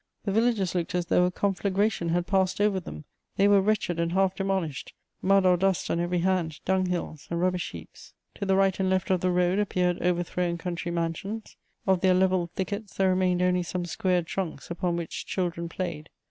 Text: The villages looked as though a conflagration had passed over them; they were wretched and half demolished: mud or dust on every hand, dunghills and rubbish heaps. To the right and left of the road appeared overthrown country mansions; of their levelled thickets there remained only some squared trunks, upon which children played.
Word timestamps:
The 0.25 0.31
villages 0.31 0.73
looked 0.73 0.95
as 0.95 1.05
though 1.05 1.25
a 1.25 1.31
conflagration 1.31 2.09
had 2.09 2.25
passed 2.25 2.59
over 2.59 2.79
them; 2.79 3.05
they 3.37 3.47
were 3.47 3.61
wretched 3.61 3.99
and 3.99 4.13
half 4.13 4.33
demolished: 4.33 4.93
mud 5.21 5.45
or 5.45 5.57
dust 5.57 5.91
on 5.91 5.99
every 5.99 6.17
hand, 6.21 6.59
dunghills 6.65 7.27
and 7.29 7.39
rubbish 7.39 7.69
heaps. 7.69 8.15
To 8.33 8.45
the 8.47 8.55
right 8.55 8.79
and 8.79 8.89
left 8.89 9.11
of 9.11 9.21
the 9.21 9.29
road 9.29 9.59
appeared 9.59 10.01
overthrown 10.01 10.57
country 10.57 10.89
mansions; 10.91 11.55
of 11.85 12.01
their 12.01 12.15
levelled 12.15 12.49
thickets 12.53 12.95
there 12.97 13.09
remained 13.09 13.43
only 13.43 13.61
some 13.61 13.85
squared 13.85 14.25
trunks, 14.25 14.71
upon 14.71 14.95
which 14.97 15.27
children 15.27 15.69
played. 15.69 16.09